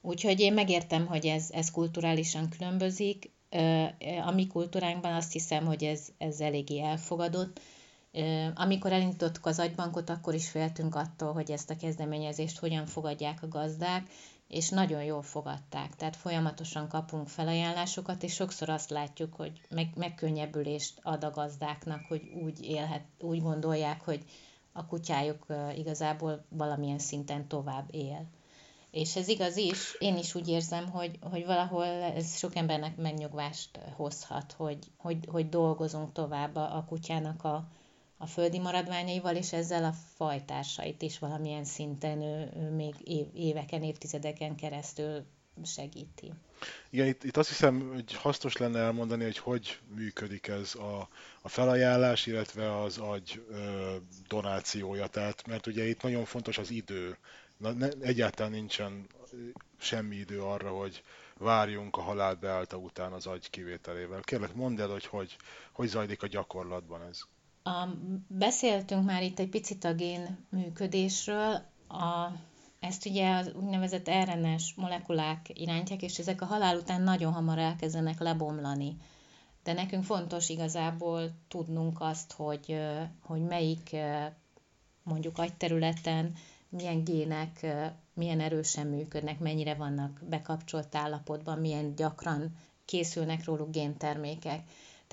[0.00, 3.30] Úgyhogy én megértem, hogy ez, ez kulturálisan különbözik.
[4.24, 7.60] A mi kultúránkban azt hiszem, hogy ez, ez eléggé elfogadott.
[8.54, 13.48] Amikor elindítottuk az agybankot, akkor is féltünk attól, hogy ezt a kezdeményezést hogyan fogadják a
[13.48, 14.06] gazdák,
[14.52, 15.96] és nagyon jól fogadták.
[15.96, 22.22] Tehát folyamatosan kapunk felajánlásokat, és sokszor azt látjuk, hogy meg, megkönnyebbülést ad a gazdáknak, hogy
[22.42, 24.24] úgy, élhet, úgy gondolják, hogy
[24.72, 28.26] a kutyájuk igazából valamilyen szinten tovább él.
[28.90, 33.78] És ez igaz is, én is úgy érzem, hogy, hogy valahol ez sok embernek megnyugvást
[33.96, 37.68] hozhat, hogy, hogy, hogy dolgozunk tovább a, a kutyának a,
[38.22, 43.82] a földi maradványaival, és ezzel a fajtársait is valamilyen szinten ő, ő még év, éveken,
[43.82, 45.24] évtizedeken keresztül
[45.64, 46.32] segíti.
[46.90, 51.08] Igen, itt, itt azt hiszem, hogy hasznos lenne elmondani, hogy hogy működik ez a,
[51.42, 53.96] a felajánlás, illetve az agy ö,
[54.28, 55.06] donációja.
[55.06, 57.16] Tehát, mert ugye itt nagyon fontos az idő.
[57.56, 59.06] Na, ne, egyáltalán nincsen
[59.78, 61.02] semmi idő arra, hogy
[61.38, 64.20] várjunk a halál beállta után az agy kivételével.
[64.20, 65.36] Kérlek, mondd el, hogy, hogy
[65.72, 67.20] hogy zajlik a gyakorlatban ez.
[67.62, 67.88] A,
[68.26, 71.54] beszéltünk már itt egy picit a gén működésről.
[71.88, 72.28] A,
[72.80, 78.18] ezt ugye az úgynevezett RNS molekulák irányítják, és ezek a halál után nagyon hamar elkezdenek
[78.18, 78.96] lebomlani.
[79.62, 82.78] De nekünk fontos igazából tudnunk azt, hogy,
[83.22, 83.96] hogy melyik
[85.02, 86.32] mondjuk agyterületen
[86.68, 87.66] milyen gének
[88.14, 94.62] milyen erősen működnek, mennyire vannak bekapcsolt állapotban, milyen gyakran készülnek róluk géntermékek.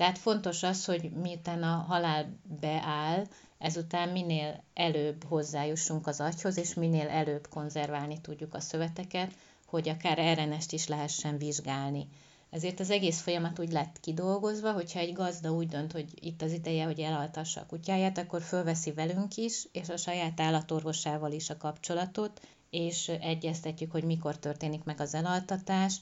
[0.00, 3.26] Tehát fontos az, hogy miután a halál beáll,
[3.58, 9.32] ezután minél előbb hozzájussunk az agyhoz, és minél előbb konzerválni tudjuk a szöveteket,
[9.66, 12.08] hogy akár RNS-t is lehessen vizsgálni.
[12.50, 16.52] Ezért az egész folyamat úgy lett kidolgozva, hogyha egy gazda úgy dönt, hogy itt az
[16.52, 21.56] ideje, hogy elaltassa a kutyáját, akkor fölveszi velünk is, és a saját állatorvosával is a
[21.56, 26.00] kapcsolatot, és egyeztetjük, hogy mikor történik meg az elaltatás,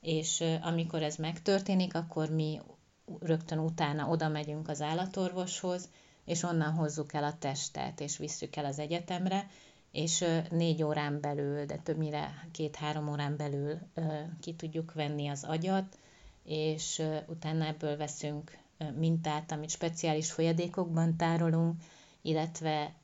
[0.00, 2.60] és amikor ez megtörténik, akkor mi
[3.20, 5.88] rögtön utána oda megyünk az állatorvoshoz,
[6.24, 9.46] és onnan hozzuk el a testet, és visszük el az egyetemre,
[9.92, 13.78] és négy órán belül, de többnyire két-három órán belül
[14.40, 15.98] ki tudjuk venni az agyat,
[16.44, 18.58] és utána ebből veszünk
[18.96, 21.82] mintát, amit speciális folyadékokban tárolunk,
[22.22, 22.94] illetve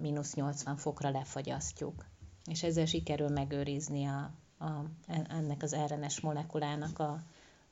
[0.00, 2.04] mínusz 80 fokra lefagyasztjuk.
[2.44, 4.84] És ezzel sikerül megőrizni a, a,
[5.28, 7.22] ennek az RNS molekulának a,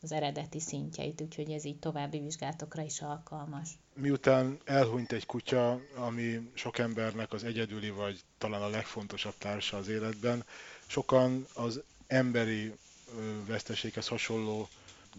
[0.03, 3.69] az eredeti szintjeit, úgyhogy ez így további vizsgálatokra is alkalmas.
[3.95, 9.89] Miután elhunyt egy kutya, ami sok embernek az egyedüli, vagy talán a legfontosabb társa az
[9.89, 10.45] életben,
[10.87, 12.75] sokan az emberi
[13.47, 14.69] veszteséghez hasonló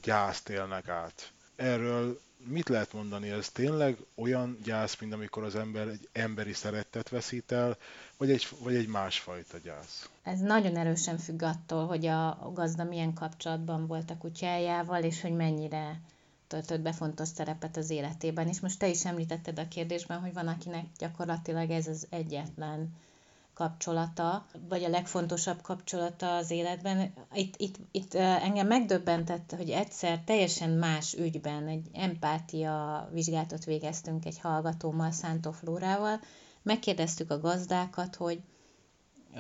[0.02, 1.32] gyászt élnek át.
[1.56, 3.30] Erről mit lehet mondani?
[3.30, 7.78] Ez tényleg olyan gyász, mint amikor az ember egy emberi szerettet veszít el,
[8.18, 10.10] vagy egy, vagy egy másfajta gyász?
[10.24, 15.36] Ez nagyon erősen függ attól, hogy a gazda milyen kapcsolatban volt a kutyájával, és hogy
[15.36, 16.00] mennyire
[16.48, 18.48] töltött be fontos szerepet az életében.
[18.48, 22.94] És most te is említetted a kérdésben, hogy van, akinek gyakorlatilag ez az egyetlen
[23.56, 27.14] kapcsolata, vagy a legfontosabb kapcsolata az életben.
[27.34, 34.40] Itt, itt, itt engem megdöbbentett, hogy egyszer teljesen más ügyben egy empátia vizsgálatot végeztünk egy
[34.40, 36.20] hallgatómmal, Szántó Flórával,
[36.62, 38.42] megkérdeztük a gazdákat, hogy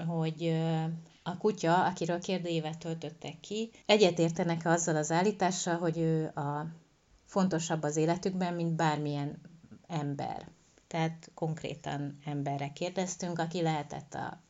[0.07, 0.55] hogy
[1.23, 6.65] a kutya, akiről kérdőívet töltöttek ki, egyetértenek azzal az állítással, hogy ő a
[7.25, 9.41] fontosabb az életükben, mint bármilyen
[9.87, 10.47] ember.
[10.95, 14.41] Tehát konkrétan emberre kérdeztünk, aki lehetett a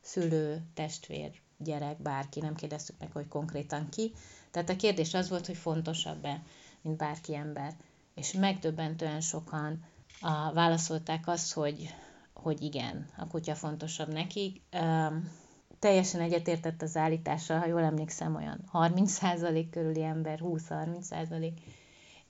[0.00, 4.12] szülő, testvér, gyerek, bárki, nem kérdeztük meg, hogy konkrétan ki.
[4.50, 6.42] Tehát a kérdés az volt, hogy fontosabb-e,
[6.82, 7.76] mint bárki ember.
[8.14, 9.84] És megdöbbentően sokan
[10.20, 11.94] a, válaszolták azt, hogy,
[12.32, 14.62] hogy igen, a kutya fontosabb nekik.
[14.72, 15.30] Um,
[15.78, 21.52] teljesen egyetértett az állítással, ha jól emlékszem, olyan 30% körüli ember, 20-30%,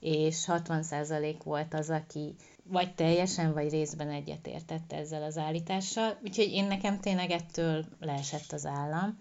[0.01, 6.17] és 60% volt az, aki vagy teljesen, vagy részben egyetértett ezzel az állítással.
[6.23, 9.17] Úgyhogy én nekem tényleg ettől leesett az állam.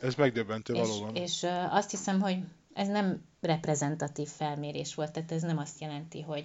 [0.00, 1.14] Ez megdöbbentő és, valóban.
[1.14, 2.38] És azt hiszem, hogy
[2.74, 6.44] ez nem reprezentatív felmérés volt, tehát ez nem azt jelenti, hogy,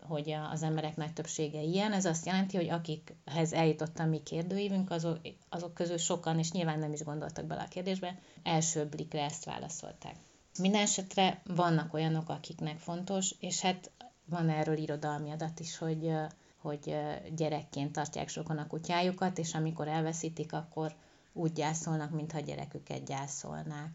[0.00, 4.90] hogy az emberek nagy többsége ilyen, ez azt jelenti, hogy akikhez eljutott a mi kérdőívünk,
[4.90, 9.44] azok, azok közül sokan, és nyilván nem is gondoltak bele a kérdésbe, első blikre ezt
[9.44, 10.16] válaszolták.
[10.58, 13.90] Minden esetre vannak olyanok, akiknek fontos, és hát
[14.24, 16.12] van erről irodalmi adat is, hogy,
[16.56, 16.96] hogy
[17.34, 20.94] gyerekként tartják sokan a kutyájukat, és amikor elveszítik, akkor
[21.32, 23.90] úgy gyászolnak, mintha gyereküket gyászolnák.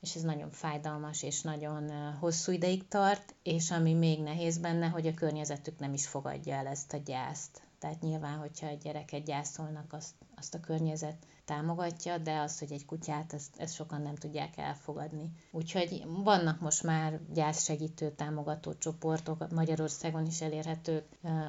[0.00, 5.06] És ez nagyon fájdalmas, és nagyon hosszú ideig tart, és ami még nehéz benne, hogy
[5.06, 7.62] a környezetük nem is fogadja el ezt a gyászt.
[7.78, 10.14] Tehát nyilván, hogyha egy gyereket gyászolnak, azt,
[10.44, 15.30] azt a környezet támogatja, de az, hogy egy kutyát, ezt, ezt sokan nem tudják elfogadni.
[15.50, 21.04] Úgyhogy vannak most már gyászsegítő támogató csoportok, Magyarországon is elérhetők,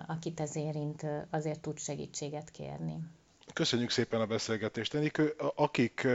[0.07, 2.99] akit ez érint, azért tud segítséget kérni.
[3.53, 4.93] Köszönjük szépen a beszélgetést.
[4.93, 6.07] Enikő, akik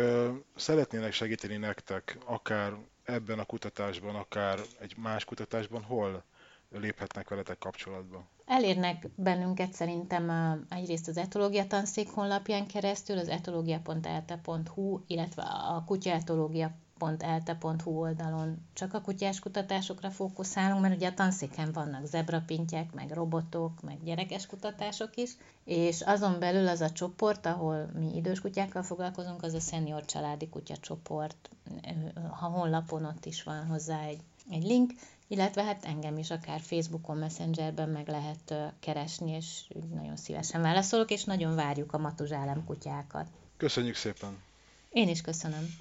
[0.57, 2.73] szeretnének segíteni nektek, akár
[3.05, 6.25] ebben a kutatásban, akár egy más kutatásban, hol
[6.71, 8.29] léphetnek veletek kapcsolatba?
[8.51, 10.31] Elérnek bennünket szerintem
[10.69, 19.39] egyrészt az etológia tanszék honlapján keresztül, az etológia.elte.hu, illetve a kutyaetológia.elte.hu oldalon csak a kutyás
[19.39, 26.01] kutatásokra fókuszálunk, mert ugye a tanszéken vannak zebrapintyek, meg robotok, meg gyerekes kutatások is, és
[26.01, 30.77] azon belül az a csoport, ahol mi idős kutyákkal foglalkozunk, az a Senior Családi Kutya
[30.77, 31.51] csoport.
[32.31, 34.21] Ha honlapon ott is van hozzá egy,
[34.51, 34.93] egy link,
[35.31, 41.25] illetve hát engem is akár Facebookon, Messengerben meg lehet keresni, és nagyon szívesen válaszolok, és
[41.25, 43.27] nagyon várjuk a matuzsálem kutyákat.
[43.57, 44.39] Köszönjük szépen!
[44.91, 45.75] Én is köszönöm.